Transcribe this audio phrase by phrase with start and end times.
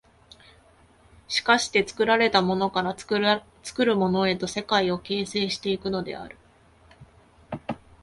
[1.27, 3.19] しかして作られたものから作
[3.85, 6.37] るものへと世界を形成し行くのである。